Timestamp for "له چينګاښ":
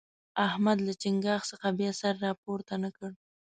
0.87-1.41